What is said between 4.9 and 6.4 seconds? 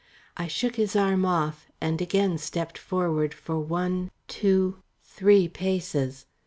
three paces.